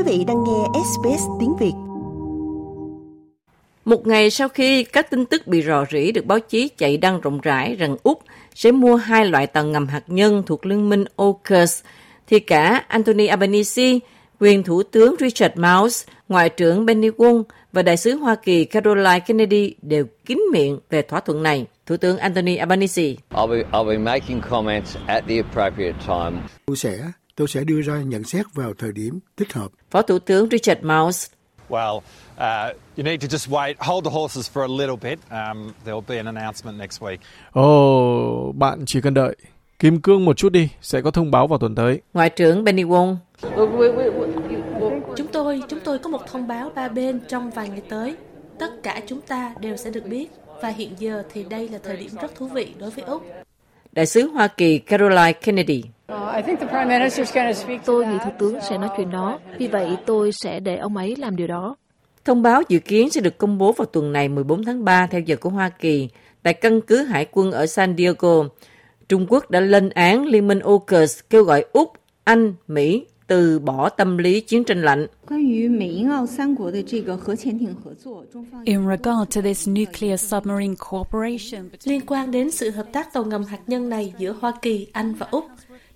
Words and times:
quý 0.00 0.18
vị 0.18 0.24
đang 0.24 0.44
nghe 0.44 0.80
SBS 0.84 1.22
tiếng 1.40 1.56
Việt. 1.56 1.72
Một 3.84 4.06
ngày 4.06 4.30
sau 4.30 4.48
khi 4.48 4.84
các 4.84 5.10
tin 5.10 5.26
tức 5.26 5.46
bị 5.46 5.62
rò 5.62 5.84
rỉ 5.90 6.12
được 6.12 6.26
báo 6.26 6.40
chí 6.40 6.68
chạy 6.68 6.96
đăng 6.96 7.20
rộng 7.20 7.40
rãi 7.40 7.76
rằng 7.76 7.96
Úc 8.02 8.22
sẽ 8.54 8.72
mua 8.72 8.96
hai 8.96 9.26
loại 9.26 9.46
tàu 9.46 9.64
ngầm 9.64 9.86
hạt 9.86 10.02
nhân 10.06 10.42
thuộc 10.46 10.66
liên 10.66 10.88
minh 10.88 11.04
AUKUS, 11.16 11.82
thì 12.26 12.40
cả 12.40 12.84
Anthony 12.88 13.26
Albanese, 13.26 13.98
quyền 14.40 14.62
thủ 14.62 14.82
tướng 14.82 15.14
Richard 15.20 15.56
Marles, 15.56 16.04
ngoại 16.28 16.48
trưởng 16.48 16.86
Benny 16.86 17.08
Wong 17.08 17.42
và 17.72 17.82
đại 17.82 17.96
sứ 17.96 18.16
Hoa 18.16 18.34
Kỳ 18.34 18.64
Caroline 18.64 19.20
Kennedy 19.20 19.74
đều 19.82 20.04
kín 20.26 20.38
miệng 20.52 20.78
về 20.90 21.02
thỏa 21.02 21.20
thuận 21.20 21.42
này. 21.42 21.66
Thủ 21.86 21.96
tướng 21.96 22.18
Anthony 22.18 22.56
Albanese. 22.56 23.02
I'll 23.30 23.50
be, 23.50 23.62
I'll 23.72 23.88
be 23.88 23.98
making 23.98 24.40
comments 24.50 24.96
at 25.06 25.24
the 25.28 25.36
appropriate 25.36 25.98
time. 26.06 26.42
Tôi 26.66 26.76
sẽ 26.76 26.98
tôi 27.40 27.48
sẽ 27.48 27.64
đưa 27.64 27.80
ra 27.80 28.02
nhận 28.02 28.24
xét 28.24 28.46
vào 28.54 28.72
thời 28.78 28.92
điểm 28.92 29.18
thích 29.36 29.52
hợp. 29.52 29.68
Phó 29.90 30.02
Thủ 30.02 30.18
tướng 30.18 30.48
Richard 30.50 30.82
Marles. 30.82 31.26
Well, 31.68 31.96
uh, 31.96 32.76
you 32.96 33.04
need 33.04 33.22
to 33.22 33.28
just 33.28 33.50
wait, 33.50 33.74
hold 33.78 34.04
the 34.04 34.10
horses 34.10 34.50
for 34.54 34.62
a 34.62 34.68
little 34.68 34.96
bit. 35.10 35.18
Um, 35.30 35.72
there'll 35.84 36.04
be 36.08 36.16
an 36.16 36.26
announcement 36.26 36.78
next 36.78 37.02
week. 37.02 37.16
Ồ, 37.52 38.48
oh, 38.48 38.56
bạn 38.56 38.84
chỉ 38.86 39.00
cần 39.00 39.14
đợi. 39.14 39.36
Kim 39.78 40.00
cương 40.00 40.24
một 40.24 40.36
chút 40.36 40.52
đi, 40.52 40.68
sẽ 40.80 41.00
có 41.00 41.10
thông 41.10 41.30
báo 41.30 41.46
vào 41.46 41.58
tuần 41.58 41.74
tới. 41.74 42.00
Ngoại 42.14 42.30
trưởng 42.30 42.64
Benny 42.64 42.82
Wong. 42.82 43.16
Chúng 45.16 45.26
tôi, 45.32 45.62
chúng 45.68 45.80
tôi 45.84 45.98
có 45.98 46.10
một 46.10 46.22
thông 46.26 46.48
báo 46.48 46.70
ba 46.74 46.88
bên 46.88 47.20
trong 47.28 47.50
vài 47.50 47.68
ngày 47.68 47.82
tới. 47.88 48.16
Tất 48.58 48.82
cả 48.82 49.00
chúng 49.06 49.20
ta 49.20 49.54
đều 49.60 49.76
sẽ 49.76 49.90
được 49.90 50.06
biết. 50.06 50.30
Và 50.62 50.68
hiện 50.68 50.94
giờ 50.98 51.22
thì 51.32 51.44
đây 51.44 51.68
là 51.68 51.78
thời 51.82 51.96
điểm 51.96 52.10
rất 52.22 52.34
thú 52.34 52.46
vị 52.46 52.74
đối 52.78 52.90
với 52.90 53.04
Úc. 53.04 53.22
Đại 53.92 54.06
sứ 54.06 54.28
Hoa 54.28 54.48
Kỳ 54.48 54.78
Caroline 54.78 55.32
Kennedy. 55.32 55.82
Tôi 57.84 58.06
nghĩ 58.06 58.18
Thủ 58.24 58.30
tướng 58.38 58.58
sẽ 58.68 58.78
nói 58.78 58.90
chuyện 58.96 59.10
đó, 59.10 59.38
vì 59.58 59.66
vậy 59.66 59.96
tôi 60.06 60.30
sẽ 60.32 60.60
để 60.60 60.76
ông 60.76 60.96
ấy 60.96 61.16
làm 61.16 61.36
điều 61.36 61.46
đó. 61.46 61.76
Thông 62.24 62.42
báo 62.42 62.62
dự 62.68 62.78
kiến 62.78 63.10
sẽ 63.10 63.20
được 63.20 63.38
công 63.38 63.58
bố 63.58 63.72
vào 63.72 63.86
tuần 63.86 64.12
này 64.12 64.28
14 64.28 64.64
tháng 64.64 64.84
3 64.84 65.06
theo 65.06 65.20
giờ 65.20 65.36
của 65.36 65.50
Hoa 65.50 65.68
Kỳ 65.68 66.08
tại 66.42 66.54
căn 66.54 66.80
cứ 66.80 67.02
hải 67.02 67.26
quân 67.32 67.52
ở 67.52 67.66
San 67.66 67.96
Diego. 67.96 68.44
Trung 69.08 69.26
Quốc 69.28 69.50
đã 69.50 69.60
lên 69.60 69.90
án 69.90 70.26
Liên 70.26 70.48
minh 70.48 70.58
AUKUS 70.60 71.20
kêu 71.30 71.44
gọi 71.44 71.64
Úc, 71.72 71.92
Anh, 72.24 72.54
Mỹ 72.68 73.04
từ 73.30 73.58
bỏ 73.58 73.88
tâm 73.88 74.18
lý 74.18 74.40
chiến 74.40 74.64
tranh 74.64 74.82
lạnh. 74.82 75.06
In 78.64 78.88
regard 78.88 79.36
to 79.36 79.40
this 79.42 79.68
nuclear 79.68 80.20
submarine 80.20 80.74
cooperation, 80.90 81.70
liên 81.84 82.00
quan 82.06 82.30
đến 82.30 82.50
sự 82.50 82.70
hợp 82.70 82.86
tác 82.92 83.12
tàu 83.12 83.24
ngầm 83.24 83.44
hạt 83.44 83.60
nhân 83.66 83.88
này 83.88 84.14
giữa 84.18 84.34
Hoa 84.40 84.52
Kỳ, 84.62 84.86
Anh 84.92 85.14
và 85.14 85.26
Úc, 85.30 85.44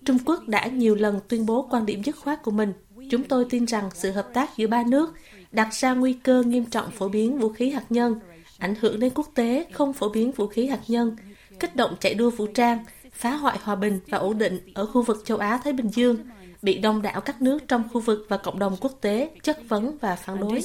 Trung 0.05 0.19
Quốc 0.24 0.48
đã 0.48 0.66
nhiều 0.66 0.94
lần 0.94 1.20
tuyên 1.28 1.47
bố 1.47 1.69
quan 1.70 1.86
điểm 1.86 2.02
dứt 2.05 2.16
khoát 2.16 2.42
của 2.42 2.50
mình. 2.50 2.72
Chúng 3.10 3.24
tôi 3.24 3.47
tin 3.50 3.64
rằng 3.64 3.91
sự 3.94 4.11
hợp 4.11 4.28
tác 4.34 4.56
giữa 4.56 4.66
ba 4.66 4.84
nước 4.86 5.14
đặt 5.52 5.74
ra 5.74 5.94
nguy 5.94 6.12
cơ 6.12 6.42
nghiêm 6.42 6.64
trọng 6.66 6.91
phổ 6.91 7.08
biến 7.08 7.38
vũ 7.38 7.48
khí 7.48 7.70
hạt 7.70 7.84
nhân, 7.91 8.14
ảnh 8.58 8.74
hưởng 8.80 9.00
đến 9.00 9.12
quốc 9.14 9.28
tế 9.34 9.66
không 9.72 9.92
phổ 9.92 10.08
biến 10.08 10.33
vũ 10.33 10.46
khí 10.46 10.66
hạt 10.66 10.80
nhân, 10.88 11.16
kích 11.61 11.77
động 11.77 11.94
chạy 12.00 12.14
đua 12.14 12.30
vũ 12.30 12.46
trang, 12.46 12.84
phá 13.12 13.30
hoại 13.36 13.58
hòa 13.62 13.77
bình 13.77 14.00
và 14.06 14.19
ổn 14.19 14.38
định 14.38 14.58
ở 14.74 14.86
khu 14.86 15.02
vực 15.02 15.22
châu 15.24 15.38
Á-Thái 15.38 15.72
Bình 15.72 15.88
Dương, 15.88 16.16
bị 16.62 16.78
đông 16.78 17.02
đảo 17.02 17.20
các 17.20 17.42
nước 17.42 17.68
trong 17.68 17.83
khu 17.92 18.00
vực 18.00 18.27
và 18.28 18.36
cộng 18.36 18.58
đồng 18.58 18.77
quốc 18.80 18.98
tế 19.00 19.30
chất 19.42 19.58
vấn 19.68 19.98
và 20.00 20.16
phản 20.16 20.41
đối. 20.41 20.61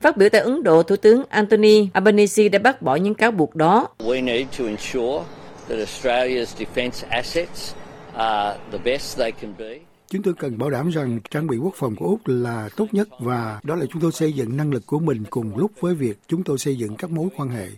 Phát 0.00 0.16
biểu 0.16 0.28
tại 0.28 0.40
Ấn 0.40 0.62
Độ, 0.62 0.82
Thủ 0.82 0.96
tướng 0.96 1.24
Anthony 1.28 1.88
Albanese 1.92 2.48
đã 2.48 2.58
bác 2.58 2.82
bỏ 2.82 2.96
những 2.96 3.14
cáo 3.14 3.30
buộc 3.30 3.56
đó. 3.56 3.88
We 3.98 4.24
need 4.24 4.46
to 4.58 4.64
ensure 4.64 5.24
that 5.68 5.78
Australia's 5.78 6.46
defence 6.58 7.06
assets 7.08 7.74
are 8.14 8.58
the 8.72 8.78
best 8.84 9.18
they 9.18 9.32
can 9.32 9.54
be. 9.58 9.78
Chúng 10.08 10.22
tôi 10.22 10.34
cần 10.34 10.58
bảo 10.58 10.70
đảm 10.70 10.88
rằng 10.88 11.20
trang 11.30 11.46
bị 11.46 11.56
quốc 11.56 11.74
phòng 11.76 11.96
của 11.96 12.06
Úc 12.06 12.20
là 12.24 12.68
tốt 12.76 12.86
nhất 12.92 13.08
và 13.18 13.60
đó 13.62 13.74
là 13.74 13.86
chúng 13.92 14.02
tôi 14.02 14.12
xây 14.12 14.32
dựng 14.32 14.56
năng 14.56 14.72
lực 14.72 14.86
của 14.86 14.98
mình 14.98 15.24
cùng 15.30 15.56
lúc 15.56 15.70
với 15.80 15.94
việc 15.94 16.18
chúng 16.28 16.44
tôi 16.44 16.58
xây 16.58 16.76
dựng 16.76 16.96
các 16.96 17.10
mối 17.10 17.28
quan 17.36 17.48
hệ. 17.48 17.68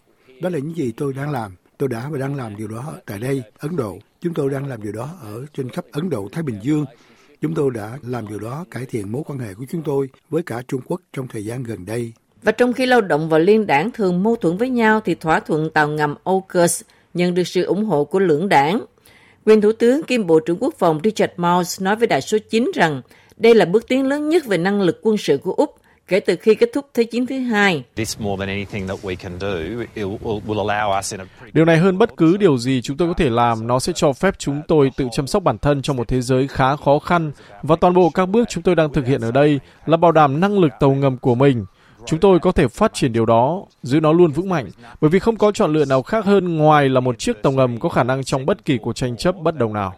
Đó 0.41 0.49
là 0.49 0.59
những 0.59 0.77
gì 0.77 0.93
tôi 0.97 1.13
đang 1.13 1.31
làm. 1.31 1.57
Tôi 1.79 1.89
đã 1.89 2.09
và 2.11 2.19
đang 2.19 2.35
làm 2.35 2.57
điều 2.57 2.69
đó 2.69 2.95
tại 3.07 3.19
đây, 3.19 3.43
Ấn 3.59 3.77
Độ. 3.77 3.99
Chúng 4.21 4.35
tôi 4.35 4.51
đang 4.51 4.67
làm 4.67 4.83
điều 4.83 4.93
đó 4.93 5.09
ở 5.23 5.45
trên 5.55 5.71
khắp 5.71 5.85
Ấn 5.93 6.11
Độ, 6.11 6.29
Thái 6.33 6.43
Bình 6.43 6.59
Dương. 6.63 6.85
Chúng 7.41 7.55
tôi 7.55 7.71
đã 7.75 7.99
làm 8.03 8.29
điều 8.29 8.39
đó 8.39 8.65
cải 8.71 8.87
thiện 8.87 9.13
mối 9.13 9.23
quan 9.27 9.39
hệ 9.39 9.55
của 9.55 9.65
chúng 9.71 9.83
tôi 9.83 10.09
với 10.31 10.43
cả 10.43 10.63
Trung 10.69 10.81
Quốc 10.87 11.01
trong 11.13 11.29
thời 11.29 11.45
gian 11.45 11.63
gần 11.63 11.87
đây. 11.87 12.13
Và 12.43 12.53
trong 12.53 12.73
khi 12.73 12.87
lao 12.87 13.01
động 13.01 13.29
và 13.29 13.39
liên 13.39 13.67
đảng 13.67 13.91
thường 13.91 14.23
mâu 14.23 14.37
thuẫn 14.37 14.57
với 14.57 14.71
nhau 14.71 15.01
thì 15.05 15.15
thỏa 15.15 15.41
thuận 15.41 15.71
tàu 15.71 15.89
ngầm 15.89 16.15
AUKUS 16.25 16.83
nhận 17.15 17.35
được 17.35 17.49
sự 17.49 17.65
ủng 17.65 17.85
hộ 17.85 18.05
của 18.05 18.19
lưỡng 18.19 18.49
đảng. 18.49 18.85
Quyền 19.47 19.61
Thủ 19.61 19.73
tướng 19.73 20.03
kiêm 20.03 20.27
Bộ 20.27 20.41
trưởng 20.41 20.57
Quốc 20.61 20.75
phòng 20.79 21.01
Richard 21.05 21.33
Marles 21.37 21.83
nói 21.83 21.97
với 21.97 22.07
đại 22.07 22.21
số 22.21 22.39
9 22.51 22.71
rằng 22.75 23.03
đây 23.37 23.55
là 23.55 23.65
bước 23.65 23.89
tiến 23.89 24.07
lớn 24.07 24.29
nhất 24.29 24.45
về 24.47 24.59
năng 24.59 24.83
lực 24.83 25.01
quân 25.03 25.17
sự 25.17 25.39
của 25.39 25.53
Úc 25.53 25.77
kể 26.09 26.21
từ 26.21 26.37
khi 26.37 26.55
kết 26.55 26.71
thúc 26.75 26.87
Thế 26.95 27.05
chiến 27.05 27.27
thứ 27.27 27.39
hai. 27.39 27.85
Điều 31.53 31.65
này 31.65 31.79
hơn 31.79 31.99
bất 31.99 32.17
cứ 32.17 32.37
điều 32.37 32.59
gì 32.59 32.81
chúng 32.83 32.97
tôi 32.97 33.09
có 33.09 33.15
thể 33.15 33.31
làm, 33.31 33.67
nó 33.67 33.79
sẽ 33.79 33.93
cho 33.97 34.13
phép 34.13 34.35
chúng 34.39 34.63
tôi 34.69 34.91
tự 34.97 35.09
chăm 35.13 35.27
sóc 35.27 35.43
bản 35.43 35.59
thân 35.59 35.83
trong 35.83 35.97
một 35.97 36.09
thế 36.09 36.21
giới 36.21 36.49
khá 36.49 36.77
khó 36.77 36.99
khăn 36.99 37.33
và 37.63 37.77
toàn 37.81 37.95
bộ 37.95 38.11
các 38.11 38.27
bước 38.27 38.49
chúng 38.49 38.63
tôi 38.63 38.75
đang 38.75 38.93
thực 38.93 39.07
hiện 39.07 39.21
ở 39.21 39.31
đây 39.31 39.61
là 39.87 39.97
bảo 39.97 40.13
đảm 40.13 40.41
năng 40.41 40.59
lực 40.59 40.73
tàu 40.81 40.95
ngầm 40.95 41.17
của 41.17 41.35
mình. 41.35 41.65
Chúng 42.07 42.21
tôi 42.21 42.39
có 42.39 42.53
thể 42.53 42.69
phát 42.69 42.95
triển 42.95 43.13
điều 43.13 43.27
đó, 43.27 43.65
giữ 43.83 44.01
nó 44.01 44.13
luôn 44.13 44.33
vững 44.33 44.49
mạnh, 44.49 44.71
bởi 45.01 45.11
vì 45.11 45.19
không 45.19 45.37
có 45.37 45.53
chọn 45.53 45.73
lựa 45.73 45.85
nào 45.85 46.03
khác 46.03 46.25
hơn 46.25 46.57
ngoài 46.57 46.89
là 46.89 47.01
một 47.01 47.19
chiếc 47.19 47.43
tàu 47.43 47.53
ngầm 47.53 47.81
có 47.81 47.89
khả 47.89 48.03
năng 48.03 48.25
trong 48.25 48.47
bất 48.47 48.65
kỳ 48.65 48.79
cuộc 48.79 48.93
tranh 48.93 49.17
chấp 49.17 49.37
bất 49.37 49.57
đồng 49.57 49.73
nào. 49.73 49.95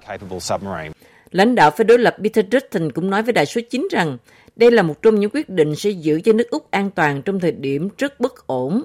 Lãnh 1.31 1.55
đạo 1.55 1.71
phe 1.71 1.85
đối 1.85 1.99
lập 1.99 2.17
Peter 2.23 2.45
Dutton 2.53 2.93
cũng 2.93 3.11
nói 3.11 3.23
với 3.23 3.33
đại 3.33 3.47
số 3.47 3.61
9 3.71 3.89
rằng 3.91 4.19
đây 4.57 4.71
là 4.71 4.83
một 4.83 5.03
trong 5.03 5.21
những 5.21 5.31
quyết 5.31 5.49
định 5.49 5.77
sẽ 5.77 5.91
giữ 5.91 6.21
cho 6.21 6.33
nước 6.33 6.51
Úc 6.51 6.71
an 6.71 6.91
toàn 6.91 7.23
trong 7.23 7.41
thời 7.41 7.53
điểm 7.53 7.89
rất 7.99 8.21
bất 8.21 8.47
ổn. 8.47 8.85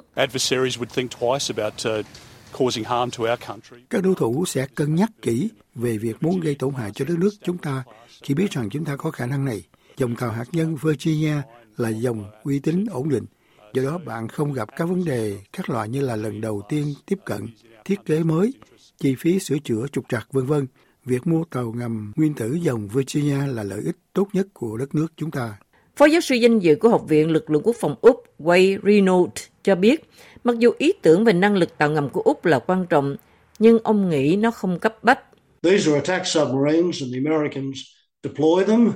Các 3.89 4.03
đối 4.03 4.15
thủ 4.17 4.45
sẽ 4.45 4.67
cân 4.75 4.95
nhắc 4.95 5.09
kỹ 5.21 5.49
về 5.75 5.97
việc 5.97 6.23
muốn 6.23 6.39
gây 6.39 6.55
tổn 6.55 6.73
hại 6.73 6.91
cho 6.91 7.05
đất 7.05 7.15
nước 7.19 7.29
chúng 7.43 7.57
ta 7.57 7.83
khi 8.23 8.33
biết 8.33 8.51
rằng 8.51 8.69
chúng 8.69 8.85
ta 8.85 8.95
có 8.95 9.11
khả 9.11 9.25
năng 9.25 9.45
này. 9.45 9.63
Dòng 9.97 10.15
tàu 10.15 10.31
hạt 10.31 10.45
nhân 10.51 10.75
Virginia 10.81 11.35
là 11.79 11.89
dòng 11.89 12.31
uy 12.43 12.59
tín 12.59 12.85
ổn 12.91 13.09
định. 13.09 13.25
Do 13.73 13.83
đó 13.83 13.99
bạn 14.05 14.27
không 14.27 14.53
gặp 14.53 14.69
các 14.77 14.89
vấn 14.89 15.05
đề 15.05 15.37
các 15.53 15.69
loại 15.69 15.89
như 15.89 16.01
là 16.01 16.15
lần 16.15 16.41
đầu 16.41 16.61
tiên 16.69 16.93
tiếp 17.05 17.19
cận, 17.25 17.47
thiết 17.85 17.99
kế 18.05 18.23
mới, 18.23 18.53
chi 18.97 19.15
phí 19.15 19.39
sửa 19.39 19.57
chữa 19.63 19.85
trục 19.91 20.05
trặc 20.09 20.27
vân 20.31 20.45
vân. 20.45 20.67
Việc 21.05 21.27
mua 21.27 21.43
tàu 21.43 21.73
ngầm 21.77 22.11
nguyên 22.15 22.33
tử 22.33 22.57
dòng 22.61 22.87
Virginia 22.87 23.47
là 23.47 23.63
lợi 23.63 23.81
ích 23.85 23.95
tốt 24.13 24.27
nhất 24.33 24.47
của 24.53 24.77
đất 24.77 24.95
nước 24.95 25.07
chúng 25.17 25.31
ta. 25.31 25.57
Phó 25.95 26.05
giáo 26.05 26.21
sư 26.21 26.35
danh 26.35 26.59
dự 26.59 26.75
của 26.75 26.89
Học 26.89 27.05
viện 27.07 27.31
Lực 27.31 27.49
lượng 27.49 27.61
Quốc 27.63 27.75
phòng 27.79 27.95
Úc 28.01 28.23
Wayne 28.39 28.79
Renault 28.83 29.33
cho 29.63 29.75
biết, 29.75 30.09
mặc 30.43 30.59
dù 30.59 30.71
ý 30.77 30.93
tưởng 31.01 31.25
về 31.25 31.33
năng 31.33 31.55
lực 31.55 31.77
tàu 31.77 31.91
ngầm 31.91 32.09
của 32.09 32.21
Úc 32.21 32.45
là 32.45 32.59
quan 32.59 32.85
trọng, 32.89 33.15
nhưng 33.59 33.79
ông 33.83 34.09
nghĩ 34.09 34.35
nó 34.35 34.51
không 34.51 34.79
cấp 34.79 35.03
bách. 35.03 35.19
These 35.63 35.91
are 35.91 35.93
attack 35.93 36.27
submarines 36.27 37.01
and 37.01 37.13
the 37.13 37.19
Americans 37.25 37.79
deploy 38.23 38.63
them 38.67 38.91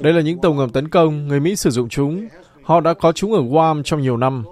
đây 0.00 0.12
là 0.12 0.20
những 0.20 0.40
tàu 0.40 0.54
ngầm 0.54 0.70
tấn 0.70 0.88
công, 0.88 1.28
người 1.28 1.40
Mỹ 1.40 1.56
sử 1.56 1.70
dụng 1.70 1.88
chúng. 1.88 2.28
Họ 2.62 2.80
đã 2.80 2.94
có 2.94 3.12
chúng 3.12 3.32
ở 3.32 3.42
Guam 3.50 3.82
trong 3.82 4.00
nhiều 4.00 4.16
năm. 4.16 4.44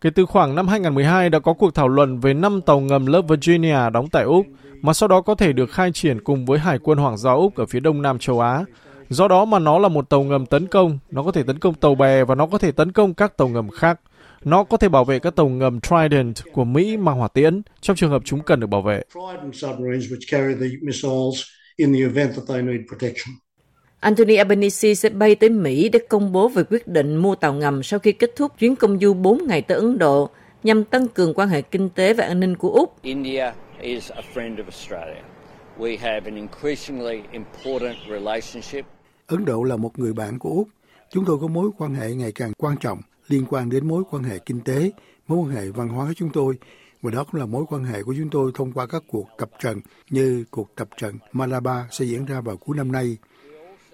Kể 0.00 0.10
từ 0.10 0.26
khoảng 0.26 0.54
năm 0.54 0.68
2012 0.68 1.30
đã 1.30 1.38
có 1.38 1.52
cuộc 1.52 1.74
thảo 1.74 1.88
luận 1.88 2.20
về 2.20 2.34
5 2.34 2.60
tàu 2.66 2.80
ngầm 2.80 3.06
lớp 3.06 3.22
Virginia 3.28 3.90
đóng 3.92 4.08
tại 4.12 4.24
Úc, 4.24 4.46
mà 4.80 4.92
sau 4.92 5.08
đó 5.08 5.20
có 5.20 5.34
thể 5.34 5.52
được 5.52 5.70
khai 5.70 5.92
triển 5.92 6.20
cùng 6.24 6.46
với 6.46 6.58
Hải 6.58 6.78
quân 6.78 6.98
Hoàng 6.98 7.16
gia 7.16 7.32
Úc 7.32 7.56
ở 7.56 7.66
phía 7.66 7.80
đông 7.80 8.02
nam 8.02 8.18
châu 8.18 8.40
Á. 8.40 8.64
Do 9.08 9.28
đó 9.28 9.44
mà 9.44 9.58
nó 9.58 9.78
là 9.78 9.88
một 9.88 10.10
tàu 10.10 10.22
ngầm 10.22 10.46
tấn 10.46 10.66
công, 10.66 10.98
nó 11.10 11.22
có 11.22 11.32
thể 11.32 11.42
tấn 11.42 11.58
công 11.58 11.74
tàu 11.74 11.94
bè 11.94 12.24
và 12.24 12.34
nó 12.34 12.46
có 12.46 12.58
thể 12.58 12.72
tấn 12.72 12.92
công 12.92 13.14
các 13.14 13.36
tàu 13.36 13.48
ngầm 13.48 13.70
khác. 13.70 14.00
Nó 14.44 14.64
có 14.64 14.76
thể 14.76 14.88
bảo 14.88 15.04
vệ 15.04 15.18
các 15.18 15.36
tàu 15.36 15.48
ngầm 15.48 15.80
Trident 15.80 16.34
của 16.52 16.64
Mỹ 16.64 16.96
mang 16.96 17.18
hỏa 17.18 17.28
tiễn 17.28 17.62
trong 17.80 17.96
trường 17.96 18.10
hợp 18.10 18.22
chúng 18.24 18.40
cần 18.40 18.60
được 18.60 18.66
bảo 18.66 18.82
vệ. 18.82 19.02
Anthony 24.02 24.34
Albanese 24.36 24.94
sẽ 24.94 25.08
bay 25.08 25.34
tới 25.34 25.50
Mỹ 25.50 25.88
để 25.88 25.98
công 26.08 26.32
bố 26.32 26.48
về 26.48 26.62
quyết 26.70 26.88
định 26.88 27.16
mua 27.16 27.34
tàu 27.34 27.54
ngầm 27.54 27.82
sau 27.82 27.98
khi 27.98 28.12
kết 28.12 28.30
thúc 28.36 28.52
chuyến 28.58 28.76
công 28.76 28.98
du 29.00 29.14
4 29.14 29.46
ngày 29.46 29.62
tới 29.62 29.78
Ấn 29.78 29.98
Độ 29.98 30.30
nhằm 30.62 30.84
tăng 30.84 31.08
cường 31.08 31.34
quan 31.34 31.48
hệ 31.48 31.62
kinh 31.62 31.88
tế 31.88 32.14
và 32.14 32.24
an 32.24 32.40
ninh 32.40 32.56
của 32.56 32.70
Úc. 32.70 33.02
India 33.02 33.52
is 33.80 34.10
a 34.10 34.22
friend 34.34 34.56
of 34.56 34.64
Australia. 34.64 35.22
We 35.78 35.98
have 35.98 36.20
an 36.24 36.36
increasingly 36.36 37.22
important 37.32 37.96
relationship. 38.10 38.84
Ấn 39.26 39.44
Độ 39.44 39.62
là 39.62 39.76
một 39.76 39.98
người 39.98 40.12
bạn 40.12 40.38
của 40.38 40.50
Úc. 40.50 40.68
Chúng 41.10 41.24
tôi 41.24 41.38
có 41.40 41.46
mối 41.46 41.70
quan 41.78 41.94
hệ 41.94 42.14
ngày 42.14 42.32
càng 42.32 42.52
quan 42.58 42.76
trọng 42.76 42.98
liên 43.28 43.44
quan 43.50 43.70
đến 43.70 43.88
mối 43.88 44.02
quan 44.10 44.22
hệ 44.22 44.38
kinh 44.38 44.60
tế, 44.60 44.90
mối 45.28 45.38
quan 45.38 45.56
hệ 45.56 45.70
văn 45.70 45.88
hóa 45.88 46.06
của 46.06 46.14
chúng 46.16 46.30
tôi 46.32 46.54
và 47.02 47.10
đó 47.10 47.24
cũng 47.24 47.40
là 47.40 47.46
mối 47.46 47.64
quan 47.68 47.84
hệ 47.84 48.02
của 48.02 48.14
chúng 48.18 48.30
tôi 48.30 48.50
thông 48.54 48.72
qua 48.72 48.86
các 48.86 49.02
cuộc 49.08 49.28
tập 49.38 49.50
trận 49.60 49.80
như 50.10 50.44
cuộc 50.50 50.68
tập 50.76 50.88
trận 50.96 51.14
Malabar 51.32 51.86
sẽ 51.90 52.04
diễn 52.04 52.24
ra 52.24 52.40
vào 52.40 52.56
cuối 52.56 52.76
năm 52.76 52.92
nay 52.92 53.16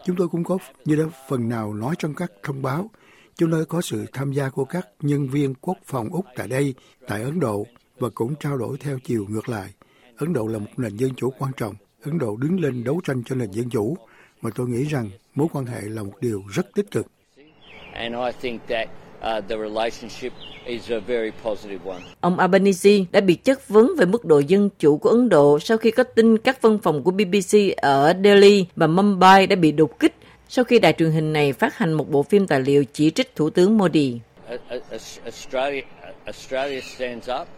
Chúng 0.09 0.17
tôi 0.17 0.29
cũng 0.29 0.45
có 0.45 0.59
như 0.85 0.97
đã 0.97 1.05
phần 1.29 1.49
nào 1.49 1.75
nói 1.75 1.95
trong 1.99 2.15
các 2.15 2.33
thông 2.43 2.63
báo, 2.63 2.91
chúng 3.37 3.51
tôi 3.51 3.67
có 3.67 3.81
sự 3.81 4.07
tham 4.13 4.33
gia 4.33 4.49
của 4.49 4.65
các 4.65 4.87
nhân 5.01 5.29
viên 5.29 5.55
quốc 5.55 5.79
phòng 5.85 6.09
Úc 6.09 6.25
tại 6.37 6.49
đây, 6.49 6.75
tại 7.07 7.23
Ấn 7.23 7.41
Độ 7.41 7.67
và 7.99 8.09
cũng 8.15 8.35
trao 8.41 8.59
đổi 8.59 8.77
theo 8.81 8.99
chiều 9.05 9.27
ngược 9.29 9.49
lại. 9.49 9.73
Ấn 10.17 10.33
Độ 10.33 10.47
là 10.47 10.59
một 10.59 10.71
nền 10.77 10.97
dân 10.97 11.15
chủ 11.17 11.31
quan 11.39 11.53
trọng. 11.57 11.75
Ấn 12.03 12.19
Độ 12.19 12.37
đứng 12.37 12.61
lên 12.61 12.85
đấu 12.85 13.01
tranh 13.05 13.23
cho 13.25 13.35
nền 13.37 13.51
dân 13.51 13.71
chủ 13.71 13.97
mà 14.43 14.51
tôi 14.55 14.69
nghĩ 14.69 14.85
rằng 14.85 15.11
mối 15.35 15.49
quan 15.53 15.67
hệ 15.67 15.81
là 15.81 16.03
một 16.03 16.15
điều 16.21 16.43
rất 16.51 16.67
tích 16.75 16.91
cực. 16.91 17.07
And 17.93 18.15
I 18.15 18.33
think 18.41 18.61
that 18.69 18.89
uh, 19.21 19.49
the 19.49 19.57
relationship 19.57 20.33
is 20.67 20.91
a 20.91 21.01
very 21.01 21.31
positive 21.43 21.91
one. 21.91 22.03
Ông 22.21 22.39
Albanese 22.39 22.91
đã 23.13 23.21
bị 23.21 23.35
chất 23.35 23.69
vấn 23.69 23.93
về 23.99 24.07
mức 24.07 24.25
độ 24.25 24.39
dân 24.39 24.71
chủ 24.79 24.97
của 24.97 25.11
Ấn 25.11 25.29
Độ 25.29 25.59
sau 25.59 25.79
khi 25.79 25.91
có 25.91 26.03
tin 26.03 26.39
các 26.39 26.63
văn 26.63 26.79
phòng 26.83 27.05
của 27.05 27.11
BBC 27.11 27.77
ở 27.77 28.15
Delhi 28.25 28.67
và 28.77 28.87
Mumbai 28.87 29.47
đã 29.47 29.57
bị 29.57 29.73
đột 29.73 29.99
kích 29.99 30.15
sau 30.49 30.65
khi 30.65 30.79
đài 30.79 30.93
truyền 30.93 31.11
hình 31.11 31.33
này 31.33 31.53
phát 31.53 31.79
hành 31.79 31.93
một 31.93 32.11
bộ 32.11 32.23
phim 32.23 32.47
tài 32.47 32.61
liệu 32.61 32.85
chỉ 32.93 33.11
trích 33.11 33.37
Thủ 33.37 33.51
tướng 33.51 33.79
Modi. 33.79 34.21
Australia, 35.25 35.83
Australia 36.25 36.81
stands 36.81 37.31
up 37.41 37.49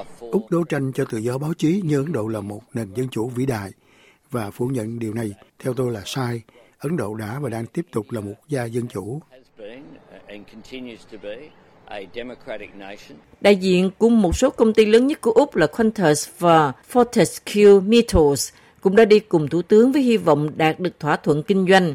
uh, 0.00 0.32
Úc 0.32 0.50
đấu 0.50 0.64
tranh 0.64 0.92
cho 0.92 1.04
tự 1.04 1.18
do 1.18 1.38
báo 1.38 1.54
chí 1.58 1.80
như 1.84 1.96
Ấn 1.96 2.12
Độ 2.12 2.28
là 2.28 2.40
một 2.40 2.62
nền 2.74 2.94
dân 2.94 3.08
chủ 3.08 3.28
vĩ 3.28 3.46
đại 3.46 3.70
và 4.30 4.50
phủ 4.50 4.66
nhận 4.66 4.98
điều 4.98 5.14
này 5.14 5.34
theo 5.58 5.74
tôi 5.74 5.92
là 5.92 6.02
sai. 6.04 6.42
Ấn 6.78 6.96
Độ 6.96 7.14
đã 7.14 7.38
và 7.42 7.50
đang 7.50 7.66
tiếp 7.66 7.86
tục 7.92 8.06
là 8.10 8.20
một 8.20 8.32
quốc 8.36 8.48
gia 8.48 8.64
dân 8.64 8.86
chủ. 8.88 9.20
Đại 13.40 13.56
diện 13.56 13.90
của 13.98 14.08
một 14.08 14.36
số 14.36 14.50
công 14.50 14.72
ty 14.72 14.86
lớn 14.86 15.06
nhất 15.06 15.20
của 15.20 15.32
Úc 15.32 15.56
là 15.56 15.66
Qantas 15.66 16.28
và 16.38 16.72
Fortescue 16.92 17.80
Metals 17.82 18.52
cũng 18.80 18.96
đã 18.96 19.04
đi 19.04 19.20
cùng 19.20 19.48
Thủ 19.48 19.62
tướng 19.62 19.92
với 19.92 20.02
hy 20.02 20.16
vọng 20.16 20.50
đạt 20.56 20.80
được 20.80 21.00
thỏa 21.00 21.16
thuận 21.16 21.42
kinh 21.42 21.66
doanh. 21.68 21.94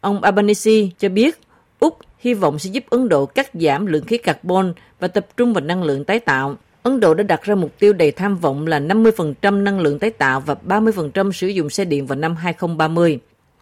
Ông 0.00 0.22
Albanese 0.22 0.72
cho 0.98 1.08
biết 1.08 1.38
Úc 1.80 1.98
hy 2.18 2.34
vọng 2.34 2.58
sẽ 2.58 2.70
giúp 2.70 2.84
Ấn 2.90 3.08
Độ 3.08 3.26
cắt 3.26 3.50
giảm 3.54 3.86
lượng 3.86 4.04
khí 4.04 4.18
carbon 4.18 4.72
và 5.00 5.08
tập 5.08 5.26
trung 5.36 5.52
vào 5.52 5.64
năng 5.64 5.82
lượng 5.82 6.04
tái 6.04 6.20
tạo. 6.20 6.56
Ấn 6.82 7.00
Độ 7.00 7.14
đã 7.14 7.22
đặt 7.22 7.42
ra 7.42 7.54
mục 7.54 7.78
tiêu 7.78 7.92
đầy 7.92 8.10
tham 8.10 8.36
vọng 8.36 8.66
là 8.66 8.80
50% 8.80 9.62
năng 9.62 9.80
lượng 9.80 9.98
tái 9.98 10.10
tạo 10.10 10.40
và 10.40 10.56
30% 10.66 11.32
sử 11.32 11.46
dụng 11.46 11.70
xe 11.70 11.84
điện 11.84 12.06
vào 12.06 12.18
năm 12.18 12.36
2030. 12.36 13.20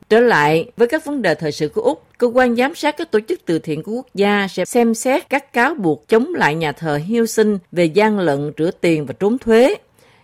Trở 0.09 0.21
lại 0.21 0.71
với 0.77 0.89
các 0.89 1.05
vấn 1.05 1.23
đề 1.23 1.35
thời 1.35 1.53
sự 1.53 1.69
của 1.69 1.83
Úc, 1.83 2.05
cơ 2.19 2.27
quan 2.35 2.57
giám 2.57 2.75
sát 2.75 2.97
các 2.97 3.11
tổ 3.11 3.21
chức 3.29 3.41
từ 3.45 3.59
thiện 3.59 3.83
của 3.83 3.93
quốc 3.93 4.07
gia 4.15 4.49
sẽ 4.51 4.65
xem 4.65 4.95
xét 4.95 5.31
các 5.31 5.53
cáo 5.53 5.75
buộc 5.75 6.09
chống 6.09 6.35
lại 6.35 6.55
nhà 6.55 6.73
thờ 6.73 7.01
Hiêu 7.07 7.27
sinh 7.27 7.59
về 7.73 7.85
gian 7.85 8.19
lận, 8.19 8.53
rửa 8.59 8.71
tiền 8.81 9.07
và 9.07 9.15
trốn 9.19 9.39
thuế. 9.39 9.75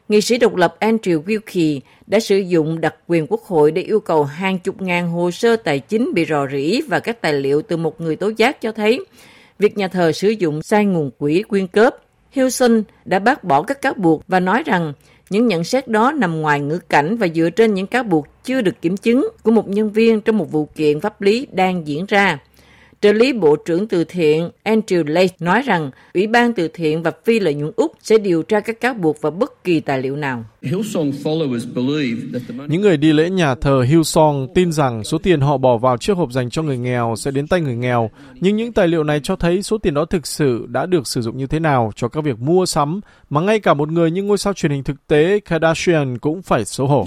Nghị 0.08 0.20
sĩ 0.20 0.38
độc 0.38 0.56
lập 0.56 0.76
Andrew 0.80 1.22
Wilkie 1.22 1.80
đã 2.06 2.20
sử 2.20 2.38
dụng 2.38 2.80
đặc 2.80 2.94
quyền 3.06 3.26
quốc 3.28 3.42
hội 3.42 3.72
để 3.72 3.82
yêu 3.82 4.00
cầu 4.00 4.24
hàng 4.24 4.58
chục 4.58 4.82
ngàn 4.82 5.10
hồ 5.10 5.30
sơ 5.30 5.56
tài 5.56 5.78
chính 5.78 6.14
bị 6.14 6.24
rò 6.28 6.46
rỉ 6.52 6.80
và 6.88 7.00
các 7.00 7.20
tài 7.20 7.32
liệu 7.32 7.62
từ 7.62 7.76
một 7.76 8.00
người 8.00 8.16
tố 8.16 8.30
giác 8.36 8.60
cho 8.60 8.72
thấy 8.72 9.04
việc 9.58 9.78
nhà 9.78 9.88
thờ 9.88 10.12
sử 10.12 10.28
dụng 10.28 10.62
sai 10.62 10.84
nguồn 10.84 11.10
quỹ 11.18 11.42
quyên 11.42 11.66
cớp. 11.66 11.96
Hilson 12.30 12.82
đã 13.04 13.18
bác 13.18 13.44
bỏ 13.44 13.62
các 13.62 13.82
cáo 13.82 13.94
buộc 13.94 14.22
và 14.28 14.40
nói 14.40 14.62
rằng 14.66 14.92
những 15.30 15.46
nhận 15.46 15.64
xét 15.64 15.88
đó 15.88 16.12
nằm 16.12 16.40
ngoài 16.40 16.60
ngữ 16.60 16.78
cảnh 16.78 17.16
và 17.16 17.28
dựa 17.34 17.50
trên 17.50 17.74
những 17.74 17.86
cáo 17.86 18.02
buộc 18.02 18.26
chưa 18.44 18.60
được 18.60 18.82
kiểm 18.82 18.96
chứng 18.96 19.28
của 19.42 19.50
một 19.50 19.68
nhân 19.68 19.90
viên 19.90 20.20
trong 20.20 20.38
một 20.38 20.52
vụ 20.52 20.68
kiện 20.74 21.00
pháp 21.00 21.20
lý 21.20 21.46
đang 21.52 21.86
diễn 21.86 22.06
ra. 22.06 22.38
Trợ 23.02 23.12
lý 23.12 23.32
Bộ 23.32 23.56
trưởng 23.56 23.88
Từ 23.88 24.04
thiện 24.04 24.50
Andrew 24.64 25.06
Lake 25.06 25.34
nói 25.40 25.62
rằng 25.62 25.90
Ủy 26.14 26.26
ban 26.26 26.52
Từ 26.52 26.68
thiện 26.68 27.02
và 27.02 27.12
Phi 27.24 27.40
lợi 27.40 27.54
nhuận 27.54 27.72
Úc 27.76 27.92
sẽ 28.02 28.18
điều 28.18 28.42
tra 28.42 28.60
các 28.60 28.80
cáo 28.80 28.94
buộc 28.94 29.16
và 29.20 29.30
bất 29.30 29.64
kỳ 29.64 29.80
tài 29.80 30.02
liệu 30.02 30.16
nào. 30.16 30.44
Những 32.68 32.80
người 32.80 32.96
đi 32.96 33.12
lễ 33.12 33.30
nhà 33.30 33.54
thờ 33.54 33.84
Hillsong 33.88 34.48
tin 34.54 34.72
rằng 34.72 35.04
số 35.04 35.18
tiền 35.18 35.40
họ 35.40 35.56
bỏ 35.56 35.76
vào 35.76 35.96
chiếc 35.96 36.16
hộp 36.16 36.32
dành 36.32 36.50
cho 36.50 36.62
người 36.62 36.78
nghèo 36.78 37.14
sẽ 37.16 37.30
đến 37.30 37.46
tay 37.46 37.60
người 37.60 37.76
nghèo, 37.76 38.10
nhưng 38.34 38.56
những 38.56 38.72
tài 38.72 38.88
liệu 38.88 39.04
này 39.04 39.20
cho 39.22 39.36
thấy 39.36 39.62
số 39.62 39.78
tiền 39.78 39.94
đó 39.94 40.04
thực 40.04 40.26
sự 40.26 40.66
đã 40.68 40.86
được 40.86 41.06
sử 41.06 41.20
dụng 41.20 41.38
như 41.38 41.46
thế 41.46 41.58
nào 41.58 41.92
cho 41.96 42.08
các 42.08 42.24
việc 42.24 42.38
mua 42.38 42.66
sắm 42.66 43.00
mà 43.30 43.40
ngay 43.40 43.60
cả 43.60 43.74
một 43.74 43.92
người 43.92 44.10
như 44.10 44.22
ngôi 44.22 44.38
sao 44.38 44.52
truyền 44.52 44.72
hình 44.72 44.84
thực 44.84 45.06
tế 45.06 45.40
Kardashian 45.40 46.18
cũng 46.18 46.42
phải 46.42 46.64
xấu 46.64 46.86
hổ 46.86 47.06